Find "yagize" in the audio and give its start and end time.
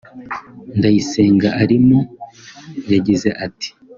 2.91-3.29